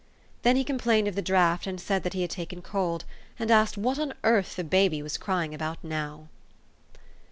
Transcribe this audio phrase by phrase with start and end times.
[0.41, 3.03] Then he complained of the draught, and said that he had taken colcl,
[3.37, 6.27] and asked what on earth the baby was crying about now.